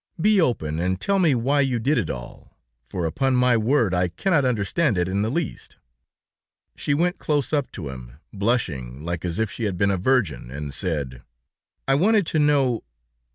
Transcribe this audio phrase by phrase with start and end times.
[0.19, 4.07] Be open, and tell me why you did it all, for upon my word I
[4.07, 5.77] cannot understand it in the least."
[6.75, 10.49] She went close up to him, blushing like as if she had been a virgin,
[10.49, 11.21] and said:
[11.87, 12.83] "I wanted to know